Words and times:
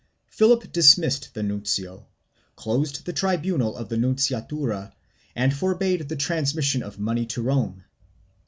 Philip 0.29 0.71
dismissed 0.71 1.31
the 1.35 1.43
nuncio, 1.43 2.07
closed 2.55 3.05
the 3.05 3.13
tribunal 3.13 3.77
of 3.77 3.87
the 3.89 3.97
nunciatura 3.97 4.93
and 5.35 5.55
forbade 5.55 6.09
the 6.09 6.15
transmission 6.15 6.81
of 6.81 6.97
money 6.97 7.27
to 7.27 7.43
Rome. 7.43 7.83